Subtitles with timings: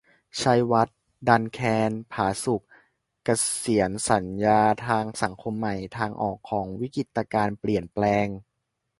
[0.39, 0.97] ชัยวัฒน์
[1.27, 2.61] ดันแคน ผาสุก
[3.23, 3.29] เก
[3.61, 8.27] ษียร- สัญญาทางสังคมใหม่: ทางออกของวิกฤติการเปลี่ยนแปลง